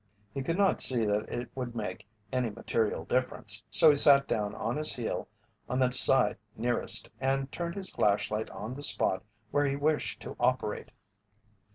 [0.33, 4.55] He could not see that it would make any material difference, so he sat down
[4.55, 5.27] on his heel
[5.69, 10.35] on the side nearest and turned his flashlight on the spot where he wished to
[10.39, 10.89] operate.